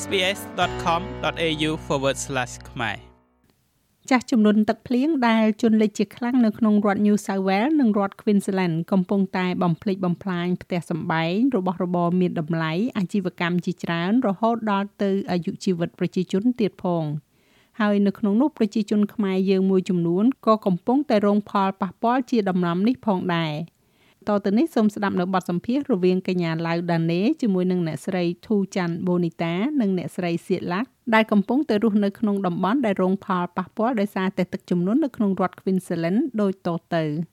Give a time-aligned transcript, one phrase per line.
[0.00, 1.70] sbs.com.au/
[2.70, 2.98] ខ្មែរ
[4.10, 17.04] ចាស់ចំនួនទឹកភ្លៀងដែលជន់លិចជាខ្លាំងនៅក្នុងរដ្ឋ New South Wales និងរដ្ឋ Queensland កំពុងតែបំផ្លិចបំផ្លាញផ្ទះសម្បែងរបស់របរមានតម្លៃអាជីវកម្មជាច្រើន រហូតដល់ទៅអាយុជីវិតប្រជាជនទៀតផង
[17.80, 23.52] ហើយនៅក្នុងនោះប្រជាជនខ្មែរយើងមួយចំនួនក៏កំពុងតែរងផលប៉ះពាល់ជាដំណាំនេះផងដែរ
[24.28, 37.04] តទៅនេះសូមស្ដាប់នៅបទសម្ភាសន៍រវាងកញ្ញាឡៅដាណេជាមួយនឹងអ្នកស្រីធូច័ន្ទបូនីតានិងអ្នកស្រីសៀតឡាក់ដែលកំពុងទៅរស់នៅក្នុងតំបន់ដែលរងផលប៉ះពាល់ដោយសារតែទឹកជំនន់នៅក្នុងរដ្ឋ Queensland ដូចតទៅ។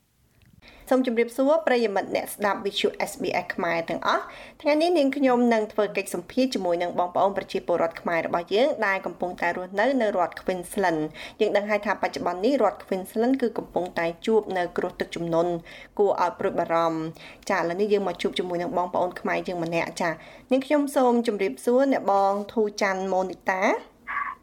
[0.91, 4.23] សូមជម្រាបសួរប្រិយមិត្តអ្នកស្ដាប់ Visual SBS ខ្មែរទាំងអស់
[4.61, 11.01] ថ្ងៃនេះនាងខ្ញុំនឹងធ្វើកិច្ចសម្ភាសជាមួយនឹងបងប្អូនប្រជាពលរដ្ឋខ្មែររបស់យើងដែលកំពុងតែរស់នៅនៅរដ្ឋ Queensland
[11.41, 15.51] យើងដឹងហើយថាបច្ចុប្បន្ននេះរដ្ឋ Queensland គឺកំពុងតែជួបនៅគ្រោះទឹកជំនន់
[15.99, 17.01] គួរឲ្យព្រួយបារម្ភ
[17.49, 20.09] ចាឥឡូវនេះយើងមកជួបជាមួយនឹងបងប្អូនខ្មែរយើងម្នាក់ចា
[20.51, 23.61] នាងខ្ញុំសូមជម្រាបសួរអ្នកបងធូច័ន្ទម៉ូនីតា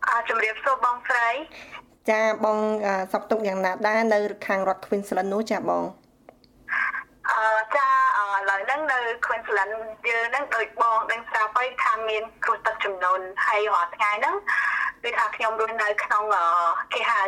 [0.08, 1.28] អរជម្រាបសួរបងស្រី
[2.10, 2.58] ចាបង
[3.12, 6.05] សុខទុក្ខយ៉ាងណាដែរនៅខាងរដ្ឋ Queensland នោះចាបងអឺ
[7.76, 9.72] ចាឥឡូវហ្នឹងនៅ Queensland
[10.08, 14.36] យើងហ្នឹងដូចបងដឹងស្រាប់ហើយថាមានគ្រោះទឹកជំនន់ហើយរាល់ថ្ងៃហ្នឹង
[15.02, 16.24] គឺថាខ្ញុំរស់នៅក្នុង
[16.92, 17.20] គេហៅ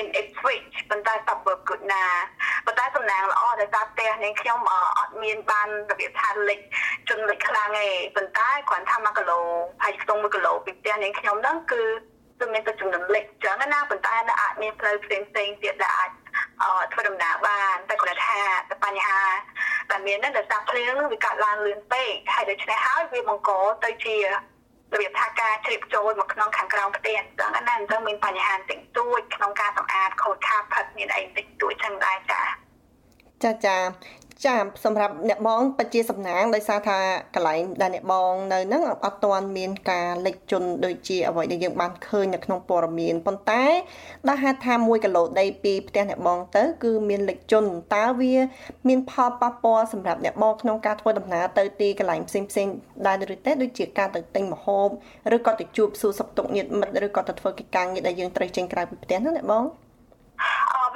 [0.00, 2.04] in Ipswich ប៉ុន្តែ suburb good ណា
[2.66, 6.58] ប៉ុន្តែសំណាងល្អដែលថាផ្ទះនេះខ្ញុំអត់មានបានរបៀបថាលិច
[7.08, 9.40] ជន់លិចខ្លាំងទេប៉ុន្តែគ្រាន់ថា1គីឡូ
[9.84, 11.82] ហើយខ្ទង់1គីឡូពីផ្ទះនេះខ្ញុំហ្នឹងគឺ
[12.40, 16.10] គឺមានទឹកចំនួនលិចចឹងណាប៉ុន្តែនៅអាចមានផ្លូវផ្សេងផ្សេងទៀតដែលអាច
[16.92, 18.40] ធ្វើដំណើរបានតែគាត់ថា
[18.84, 19.20] បញ្ហា
[19.90, 23.50] ដែលមាននឹងដោយសារភ្លៀងនឹងវាកាត់ឡើងលឿនពេកហើយដូច្នេះហើយវាបង្ក
[23.84, 24.26] ទៅជារ
[25.00, 32.42] បៀបថាការជ្រាបចូលមកក្នុងខាងក្រោមផ្ទះអញ្ចឹងណាអញ្ចឹងមានបញ្ហាតិចតួចក្នុងការសម្អាតខូចខាតផិតមានអីតិចតួចចឹងដែរចា
[33.44, 33.76] ចាចា
[34.46, 36.98] ចាសម្រាប់អ្នកបងពិតជាសំណាងដោយសារថា
[37.34, 43.64] កន្លែងដែលអ្នកបងនៅហ្នឹងអត់ទាន់មានការលិចជន់ដូចជាអ្វីដែលយើងបានឃើញនៅក្នុងព័ត៌មានប៉ុន្តែ
[44.28, 48.34] ដល់ហេតុថា1គីឡូដីពីផ្ទះអ្នកបងទៅ គឺមានលិចជន់តើវា
[48.88, 52.66] មានផលប៉ះពាល់សម្រាប់អ្នកបងក្នុងការធ្វើដំណើរទៅទីកន្លែងផ្សេងផ្សេង
[53.06, 54.88] ដែរឬទេដូចជាការទៅទិញម្ហូប
[55.36, 59.64] ឬក៏ទៅជួបសួរសុខទុក្ខញាតិមិត្តឬក៏ទៅធ្វើកិច្ចការងារដែលយើងត្រូវចេញក្រៅពីផ្ទះហ្នឹងអ្នកបង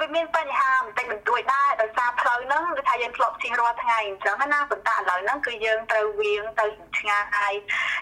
[0.05, 6.65] វាមានបញ្ហាបន្តិចបន្តួចដែរដោយសារផ្លូវហ្នឹងគឺថាយើងធ្លាប់ជិះរាល់ថ្ងៃអញ្ចឹងណាប៉ុន្តែឥឡូវហ្នឹងគឺយើងត្រូវវៀងទៅ
[6.97, 7.19] ឆ្ងា
[7.51, 7.53] យ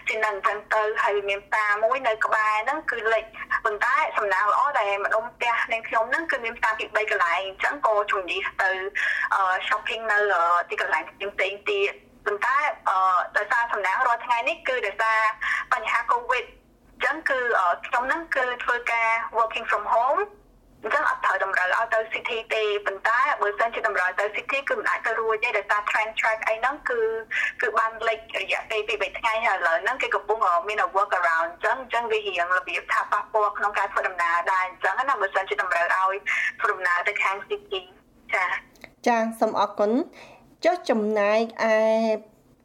[0.08, 3.24] ជានឹងអញ្ចឹងទៅហើយមានផ្សារមួយនៅក្បែរហ្នឹងគឺលិច
[3.64, 8.70] ប៉ុន្តែសំណាងល្អដែលម្ដុំផ្ទះនៃខ្ញុំហ្នឹងគឺមានផ្សារពី3កន្លែងអញ្ចឹងក៏ជំនិះទៅ
[9.66, 10.18] shopping នៅ
[10.68, 11.92] ទីកន្លែងផ្សេងៗទៀត
[12.26, 12.56] ប៉ុន្តែ
[12.88, 12.96] អឺ
[13.36, 15.18] ដោយសារសំណាងរាល់ថ្ងៃនេះគឺដោយសារ
[15.72, 16.44] បញ្ហា COVID
[16.92, 17.38] អញ្ចឹងគឺ
[17.86, 20.22] ខ្ញុំហ្នឹងគឺធ្វើការ working from home
[20.84, 27.00] អញ្ចឹងអត់ត្រូវតម្រូវឲ្យទៅ city ទេប៉ុន្តែបើសិនជាតម្រូវទៅ city គឺមិនអាចទៅរួចទេដោយសារ train track អីហ្នឹងគឺ
[27.60, 36.14] គឺបានលេចរយៈពេល2 3ថ្ងៃហើយឥឡូវហ្នឹងគេកំពុងមាន work around អញ្ចឹងអញ្ចឹងវារៀងរបៀបថាប៉ះពាល់ក្នុងការធ្វើដំណើរដែរអញ្ចឹងណាបើសិនជាតម្រូវឲ្យ
[36.60, 37.80] ធ្វើដំណើរទៅខាង city
[38.34, 38.44] ចា
[39.06, 39.90] ចាសូមអរគុណ
[40.64, 41.42] ចុះចំណែក
[41.72, 41.74] ឯ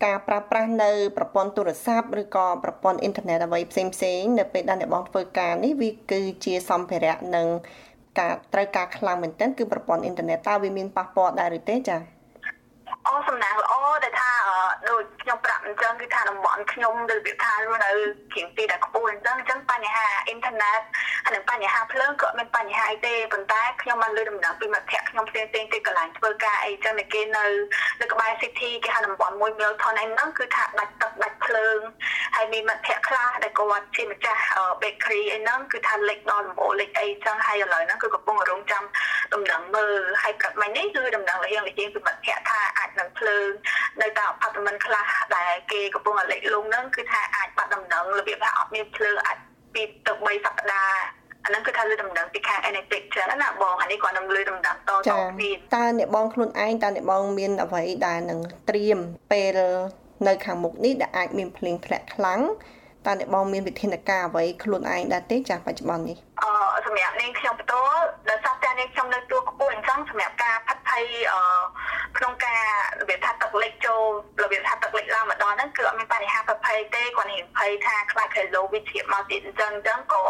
[0.05, 7.47] ការប្រើប្រាស់នៅប្រព័ន្ធទូរស័ព្ទឬក៏ប្រព័ន្ធអ៊ីនធឺណិតអ្វីផ្សេងផ្សេងនៅពេលដែលអ្នកបងធ្វើការនេះវាគឺជាសម្ភារៈនិង
[8.19, 12.18] ការត្រូវការខ្លាំងមែនទែនគឺប្រព័ន្ធអ៊ីនធឺណិតតើវាមានប៉ះពាល់ដែរឬទេចា៎
[13.07, 13.73] អូសំណាងល្អ
[14.03, 14.31] ដែលថា
[14.89, 17.91] ដូចខ្ញុំប្រាប់អញ្ចឹងគឺថាតំបន់ខ្ញុំដូចវាថារស់នៅ
[18.33, 20.81] ជាងទីដែលខ្ពស់អញ្ចឹងអញ្ចឹងបញ្ហាអ៊ីនធឺណិត
[21.25, 27.45] ហើយនឹងបញ្ហាភ្លើងក៏មានបញ្ហាអីទេប៉ុន្តែខ្ញុំបានលើដំណឹងពីមិត្តភ័ក្តិខ្ញុំផ្សេងៗទីកន្លែងធ្វើការអីអញ្ចឹងតែគេនៅ
[28.01, 31.79] នៅក្បែរ city គេហៅតំបន់មួយ Milton ហ្នឹងគឺថាដាច់ទឹកដាច់ភ្លើង
[32.35, 34.41] ហើយមានមិត្តភ័ក្តិខ្លះដែលគាត់ជាម្ចាស់
[34.81, 38.83] bakery អីហ្នឹងគឺថាលេខដល់ដំបូលលេខអីអញ្ចឹងហើយឥឡូវហ្នឹងគឺកំពុងរងចាំ
[39.33, 43.47] ដំណឹងមើលហើយប្រាប់មិញនេះគឺដំណឹងលៀងលៀងពីមិត្តភ័ក្តិថាអាច នឹងភ្លើង
[44.01, 49.37] នៅតាមអ પાર્ តមិនខ្លះដែលគេកំពុងលេខលងហ្នឹងគឺថាអាចបាត់ដំណឹងរបៀបថាអត់មានភ្លើងអាច
[49.73, 50.97] ពីទៅ3សប្តាហ៍
[51.43, 58.39] អាហ្នឹងគឺថាលើដំណឹងពីខាង Enetic ចឹងណាបងអានេះគាត់នឹងលើដំណឹងតតគ្នាតើអ្នកបងខ្លួនឯងតើអ្នកបងមានអ្វីដែលនឹង
[58.69, 58.99] ត្រៀម
[59.31, 59.59] ពេល
[60.27, 62.41] នៅខាងមុខនេះដែលអាចមានភ្លៀងធ្លាក់ខ្លាំង
[63.05, 66.51] តើអ្នកបងមានវិធានការអ្វីខ្លួនឯងដែរទេចាស់បច្ចុប្បន្ននេះអឺ
[66.85, 71.03] សម្រាប់នាងខ្ញុំផ្ទាល់ដោយសារតែនាងខ្ញុំនៅទួលខ្ពស់អញ្ចឹងសម្រាប់ការផាត់ភ័យ
[71.33, 71.41] អឺ
[72.17, 72.61] ក្នុងការ
[73.01, 74.03] របៀបថាទឹកលិចចូល
[74.43, 80.23] របៀបថាទឹកលិចឡើងម្ដងហ្នឹងគឺអត់មានបញ្ហាប្រភេទទេគាត់នឹងភ័យថាខ្លាច Hello វាជ្រាបមកទៀតអញ្ចឹងអញ្ចឹងក៏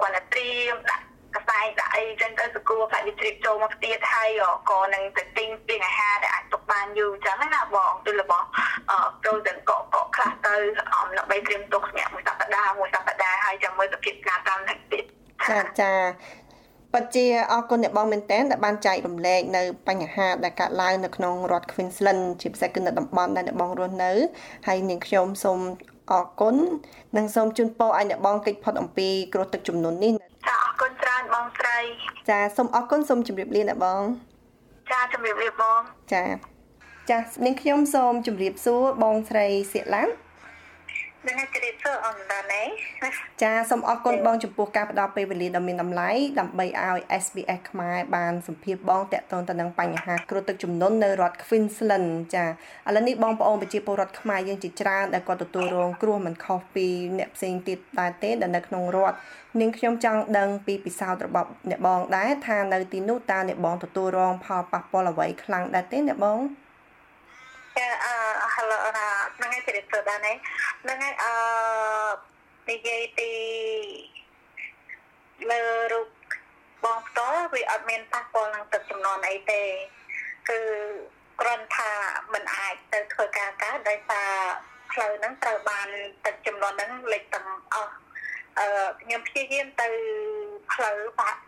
[0.00, 1.04] គាត់នឹងត្រៀមដាក់
[1.36, 4.28] កសែងដាក់អីចឹងទៅសកួរខ្លាចវាជ្រាបចូលមកទៀតហើយ
[4.70, 8.46] ក៏នឹងទៅទិញពីអាហារដែលអាចទុកបានយូរអញ្ចឹងណាបងដូចរបស់
[8.90, 10.83] អឺ frozen កកកខ្លះទៅអំ
[11.18, 15.04] ដើម្បីត្រៀមទុកសម្រាប់មួយសប្តាហ៍មួយសប្តាហ៍ហើយចាំមើលសភាពការតាមនេះទៀត
[15.50, 15.92] ចាចា
[16.92, 24.12] ពិតជាអរគុណអ្នកបងមែនតើដែលបានចែករំលែកនៅបញ្ហាដែលកើតឡើងនៅក្នុងរដ្ឋ Queensland ជាពិសេសគឺនៅតំបន់ដែលអ្នកបងរស់នៅ
[24.66, 25.58] ហើយនាងខ្ញុំសូម
[26.12, 26.56] អរគុណ
[27.16, 30.12] និងសូមជូនពរឲ្យអ្នកបងកិច្ចផុតអំពីគ្រោះទឹកជំនន់នេះ
[30.48, 31.78] ចាអរគុណច្រើនបងស្រី
[32.30, 34.02] ចាសូមអរគុណសូមជម្រាបលាអ្នកបង
[34.92, 35.80] ចាជម្រាបលាបង
[36.12, 36.24] ចា
[37.10, 40.08] ចានាងខ្ញុំសូមជម្រាបសួរបងស្រីសៀកឡាំ
[41.28, 42.62] នឹងជម្រាបសួរអនដាណេ
[43.42, 46.10] ចាសូមអរគុណបងចំពោះការផ្ដល់ពេលវេលាដ៏មានតម្លៃ
[46.40, 52.48] ដើម្បីឲ្យ SBS ខ្មែរបានសម្ភាសបងតាក់ទងទៅនឹងបញ្ហាគ្រោះទឹកជំនន់នៅរដ្ឋ Queensland ចាឥ
[52.94, 56.86] ឡូវនេះបងប្អូនប្រជាពលរដ្ឋខ្មែរយើងជាច្រើនដែលគាត់ទទួលរងគ្រោះមិនខុសពី
[57.18, 59.16] អ្នកផ្សេងទៀតដែរទេដែលនៅក្នុងរដ្ឋ
[59.60, 66.38] នាងខ្ញុំចង់ដឹងពីពិសោធន៍របស់អ្នកបងដែរថានៅទីនោះតើអ្នកបងទទួលរងផលប៉ះពាល់អ្វីខ្លាំងដែរទេអ្នកបង
[67.77, 68.13] ចាអឺ
[68.55, 71.33] hello ណាហ្នឹងឯងជម្រាបសួរដែរហ្នឹងឯងអឺ
[72.69, 73.29] និយាយពី
[75.51, 75.61] លើ
[75.93, 76.07] រូប
[76.83, 79.61] បងផ្ទាល់វាអត់មានប៉ះពាល់នឹងទឹកចំនួនអីទេ
[80.49, 80.59] គឺ
[81.41, 81.91] គ្រាន់ថា
[82.33, 84.29] มันអាចទៅធ្វើការកើតដោយសារ
[84.91, 85.87] ផ្លូវហ្នឹងត្រូវបាន
[86.25, 87.95] ទឹកចំនួនហ្នឹងលេចទាំងអស់
[88.59, 88.67] អឺ
[89.01, 89.87] ខ្ញុំព្យាយាមទៅ
[90.73, 91.41] ផ្លូវបាក់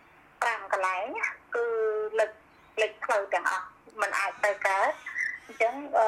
[0.00, 1.06] 5កន្លែង
[1.54, 1.64] គឺ
[2.18, 2.30] លេច
[2.80, 3.66] លេចផ្លូវទាំងអស់
[4.00, 4.92] มันអាចទៅកើត
[5.53, 6.07] អញ្ចឹងអឺ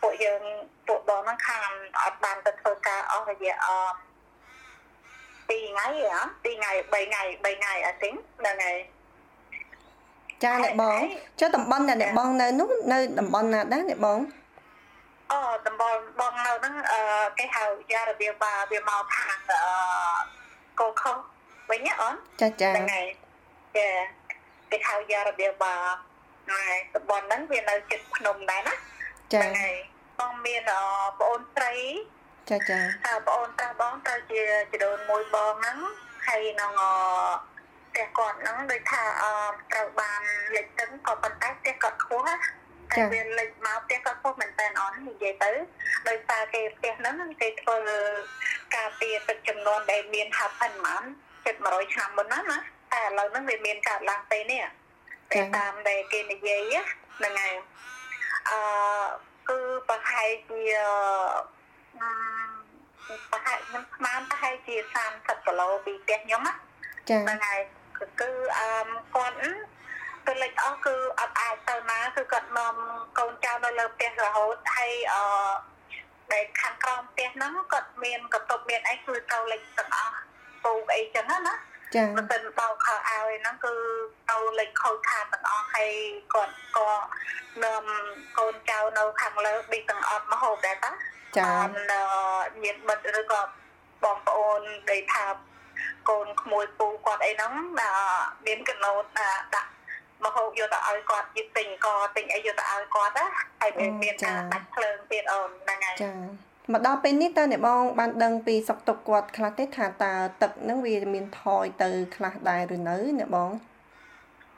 [0.00, 0.42] ពួកយើង
[0.88, 1.70] ពួកបងហ្នឹងខាង
[2.02, 3.68] អត់បានទៅធ្វើការអស់រយៈអ
[5.48, 8.78] ពីថ្ងៃហ៎ពីថ្ងៃ3ថ្ងៃ3ថ្ងៃ I think ហ្នឹងហើយ
[10.42, 10.98] ចាអ្នកបង
[11.40, 14.18] ចុះតំបន់ដែលអ្នកបងនៅនោះនៅតំបន់ណាដែរអ្នកបង
[15.32, 17.00] អូតំបន់បងនៅហ្នឹងអឺ
[17.38, 19.60] គេហៅយ៉ារបៀបបាវាមកខាងអឺ
[20.80, 21.16] កូខុស
[21.70, 23.06] វិញអូនចាចាហ្នឹងហើយ
[23.76, 23.88] ចា
[24.70, 25.74] គេហៅយ៉ារបៀបបា
[26.50, 28.74] ហើយតំបន់ហ្នឹងវានៅជិតភ្នំដែរណា
[29.32, 29.76] ចា៎ហើយ
[30.18, 30.62] បងមាន
[31.18, 31.74] ប្អូនស្រី
[32.50, 35.78] ចាចាហើយប្អូនតាបងត្រូវជាជីដូនមួយបងហ្នឹង
[36.26, 36.72] ហើយនឹង
[37.90, 39.02] ផ្ទះគាត់ហ្នឹងដូចថា
[39.72, 40.20] ត្រូវបាន
[40.56, 42.36] លេចទឹកក៏ប៉ុន្តែផ្ទះគាត់ខ្ពស់ណា
[42.92, 45.50] តែវាលេចមកផ្ទះគាត់ខ្ពស់មែនតើអននិយាយទៅ
[46.08, 47.78] ដោយសារគេផ្ទះហ្នឹងគេធ្វើ
[48.76, 51.02] ការពារទឹកចំនួនដែលមាន happen ហ្មង
[51.44, 52.58] ជិត100ឆ្នាំមុនណាណា
[52.92, 54.62] តែឥឡូវហ្នឹងវាមានកើតឡើងទេនេះ
[55.32, 56.74] តែតាមដែលគេនិយាយ
[57.18, 57.54] ហ្នឹងហើយ
[58.50, 58.58] អឺ
[59.48, 59.58] គឺ
[59.88, 60.62] ប្រហែលជា
[63.30, 64.76] ប្រហែលខ្ញុំស្មានប្រហែលជា
[65.12, 66.54] 30គីឡូពីផ្ទះខ្ញុំណា
[67.08, 67.60] ចា៎ហ្នឹងហើយ
[67.98, 68.68] គឺគឺអឺ
[69.14, 69.36] គាត់
[70.26, 72.74] គឺលេចអស់គឺអត់អាចទៅណាគឺគាត់នាំ
[73.18, 75.22] កូនចៅនៅលើផ្ទះរហូតហើយអឺ
[76.32, 80.16] ដែលខាងក្រោមផ្ទះហ្នឹងគាត់មានកតុបមានអីគឺត្រូវលេចទាំងអស់
[80.64, 81.54] ពូកអីចឹងណា
[81.94, 83.74] ចា៎មិនទៅបោកខោអាវហ្នឹងគឺ
[84.30, 85.92] ទៅលេចខូចខាតទាំងអស់ហើយ
[86.34, 86.90] គាត់ក៏
[87.64, 87.84] នាំ
[88.38, 90.92] កូនចៅនៅខាងលើប៊ីទាំងអត់មកហូបដែរតា
[91.38, 91.54] ចា៎
[92.62, 93.40] មានមិត្តឬក៏
[94.04, 94.60] បងប្អូន
[94.90, 95.26] ដែលថា
[96.08, 97.52] កូនក្មួយពូគាត់អីហ្នឹង
[98.46, 99.04] មានកណូត
[99.54, 99.70] ដាក់
[100.24, 101.86] មកហូបយកទៅឲ្យគាត់យឹកទិញក
[102.16, 103.26] ទិញអីយកទៅឲ្យគាត់ណា
[103.60, 103.70] ហើយ
[104.02, 113.50] មានការដាច់ភ្លើងទៀតអូនហ្នឹងហើយចា៎ មកដល់ពេលនេះតើអ្នកបងបានដឹងពីសុខទុក្ខគាត់ខ្លះទេថាតើទឹកហ្នឹងវាមានថយទៅខ្លះដែរឬនៅអ្នកបង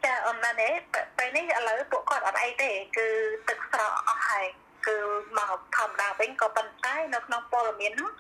[0.05, 0.73] ចាអូនណានេះ
[1.19, 3.09] ពេលនេះឥឡូវពួកគាត់អត់អីទេ គឺ
[3.49, 4.47] ទឹកស្រកអស់ហើយ
[4.87, 4.97] គឺ
[5.39, 8.11] មកធម្មតាវិញក៏ប៉ុន្តែនៅក្នុងព័ត៌មាននោះ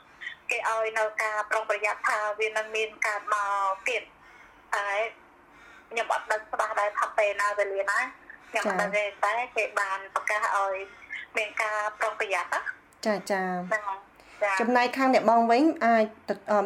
[0.50, 4.02] គេឲ្យនៅការប្រុងប្រយ័ត្នថាវានឹងមានការមកទៀត
[4.76, 4.88] តែ
[5.90, 7.98] ខ្ញុំអត់ដឹងច្បាស់ដែរថាពេលណាវេលាណា
[8.50, 10.74] ខ្ញុំអត់ដឹងទេតែគេបានប្រកាសឲ្យ
[11.36, 12.60] មានការប្រុងប្រយ័ត្នណា
[13.06, 13.42] ចាចា
[14.60, 16.06] ចំណែកខាងអ្នកបងវិញអាច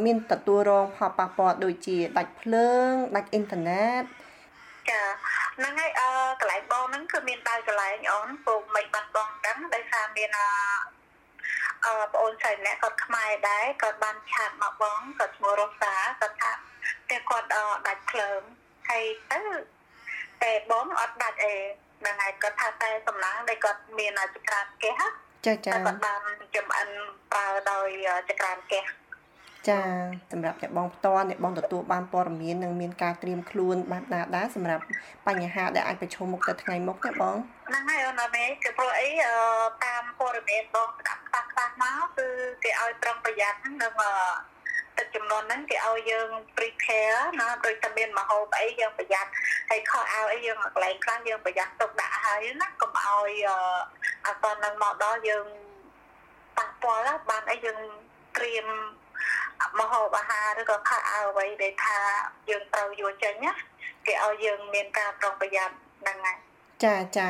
[0.05, 4.03] មានទទួលរងផលប៉ះពាល់ដូចជាដាច់ភ្លើងដាច់អ៊ីនធឺណិត
[4.91, 5.03] ចា
[5.57, 6.09] ហ្នឹងហើយអឺ
[6.41, 10.43] កន្លែងបងហ្នឹងគឺមានដៅកន្លែងអូនពូមិនបាត់បងដឹងដោយសារមានអ
[11.87, 16.53] អឺបងអូនស្រីម្នាក់គាត់ខ្មែរដែរគាត់បានឆាតមកបងគាត់ឈ្មោះរ៉ូសាគាត់ថា
[17.11, 17.49] តែគាត់
[17.87, 18.41] ដាច់ភ្លើង
[18.89, 19.41] ហើយទៅ
[20.43, 21.55] តែបងអត់ដាច់អី
[22.01, 25.09] ហ្នឹងហើយគាត់ថាតែសំណាងដែលគាត់មានចក្រានគេហ៎
[25.47, 26.21] ចាចាគាត់បាន
[26.57, 26.89] ចំអិន
[27.33, 27.89] ប្រើដោយ
[28.31, 28.87] ចក្រានហ្គាស
[29.69, 29.81] ចា
[30.33, 34.85] សម្រាប់អ្នកបងផ្ទាល់អ្នកបងទទួលបានព័ត៌មាននិងមានការត្រៀមខ្លួនបែបណាដែរសម្រាប់
[35.29, 37.37] បញ្ហាដែលអាចប្រឈមមុខទៅថ្ងៃមុខណាបង
[37.69, 39.09] ហ្នឹងហើយអូនមេគឺព្រោះអី
[39.85, 42.29] តាមព័ត៌មានបងស្ដាប់ខ្លះខ្លះមកគឺ
[42.65, 43.75] គេឲ្យប្រុងប្រយ័ត្ននឹង
[44.99, 49.31] ទឹកចំនួនហ្នឹងគេឲ្យយើង prepare ណាដូចតែមានមហូបអីយើងប្រយ័ត្ន
[49.71, 53.53] ហើយខោអាវអីយើងកន្លែងខ្លះយើងប្រយ័ត្នទុកដាក់ហើយណាកុំឲ្យអ
[54.35, 55.47] ត់តនឹងមកដល់យើង
[56.59, 57.79] ប៉ះពាល់បានអីយើង
[58.37, 58.67] ត្រៀម
[59.81, 61.99] មហូបអាហារឬក៏ខោអាវអ្វីដែលថា
[62.51, 63.53] យើងត្រូវយកចេញណា
[64.07, 66.39] គេឲ្យយើងមានការប្រុងប្រយ័ត្នហ្នឹងហើយ
[66.85, 67.29] ចាចា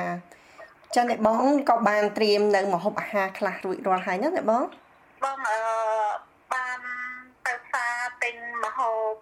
[0.95, 4.63] ចាអ្នកបងក៏បានត្រៀមនៅមហូបអាហារខ្លះរួចរាល់ហើយណាអ្នកបង
[5.25, 5.59] បងអឺ
[6.53, 6.81] បាន
[7.47, 8.35] ទៅផ្សារទិញ
[8.65, 9.13] មហូប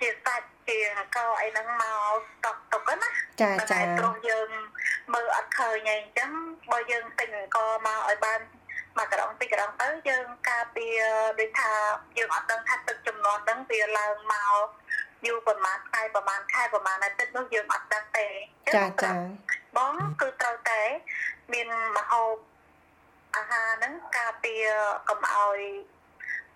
[0.00, 0.78] ជាសាច់ជា
[1.16, 3.08] កោអីហ្នឹងមកស្តុកទុកណា
[3.42, 4.48] ចាចាព្រោះយើង
[5.12, 6.30] មើលអត់ឃើញអីអញ្ចឹង
[6.70, 8.40] បើយើងទិញអង្គមកឲ្យបាន
[8.98, 11.00] មកក្រងពីក្រងទៅយើងការពារ
[11.40, 11.72] ដូចថា
[12.18, 14.66] យើងអត់ដឹងថាទឹកចំនួនហ្នឹងវាឡើងមក
[15.26, 18.26] យូរប្រហែលថ្ងៃប្រហែលខែប្រហែលអាទិត្យនោះយើងអត់ដឹងទេ
[18.76, 19.12] ចាចា
[19.76, 20.80] បងគឺត្រូវតែ
[21.52, 22.34] មានមហូប
[23.36, 24.66] អាហារហ្នឹងការពារ
[25.08, 25.58] កុំឲ្យ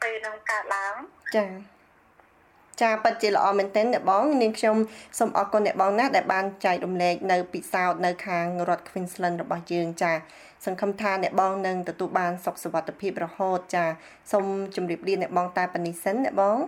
[0.03, 0.95] ពេលនឹងកើតឡើង
[1.37, 1.47] ចា
[2.83, 4.77] ចាពិតជាល្អមែនទែនអ្នកបងនាងខ្ញុំ
[5.19, 10.13] សូមអរគុណអ្នកបងណាស់ដែលបានចែករំលែកនៅពិសោធន៍នៅខាងរដ្ឋ Queensland របស់យើងចា
[10.65, 13.85] សង្ឃឹមថាអ្នកបងនឹងទទួលបានសុខសុវត្ថិភាពរហូតចា
[14.33, 14.45] សូម
[14.77, 16.59] ជម្រាបលាអ្នកបងតែប៉ុណ្នេះសិនអ្នកបង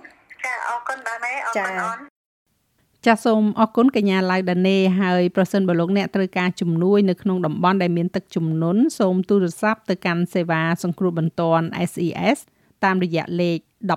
[0.45, 1.99] ចាអរគុណដល់ម៉ែអរគុណអូន
[3.07, 12.39] ចាសសូមអរគុណកញ្ញាឡៅដានេហើយប្រសិនបើលោកអ្នកត្រូវការជំនួយនៅក្នុងតំបន់ដែលមានទឹកជំនន់សូមទូរស័ព្ទទៅកាន់សេវាសង្គ្រោះបន្ទាន់ SES
[12.85, 13.59] តាមរយៈលេខ
[13.91, 13.93] 13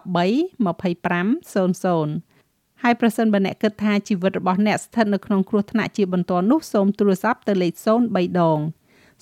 [2.18, 7.74] 2500ហើយប្រសិនបើអ្នកគិតថាជីវិតរបស់អ្នកស្ថិតនៅក្នុងគ្រោះថ្នាក់ជាបន្ទាន់នោះសូមទូរស័ព្ទទៅលេខ
[8.08, 8.60] 03ដង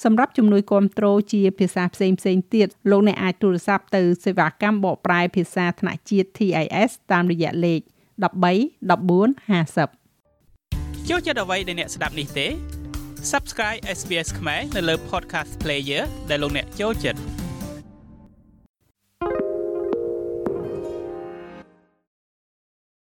[0.03, 7.81] សម្រាប់ជំនួយគាំទ្រជាភាសាផ្សេងផ្សេងទៀតលោកអ្នកអាចទូរស័ព្ទទៅសេវាកម្មបកប្រែភាសាថ្នាក់ជាតិ TIS តាមរយៈលេខ
[8.23, 8.49] 13
[8.89, 12.47] 14 50ចូលចិត្តអ្វីដែលអ្នកស្ដាប់នេះទេ
[13.31, 17.19] Subscribe SBS ខ្មែរនៅលើ Podcast Player ដែលលោកអ្នកចូលចិត្ត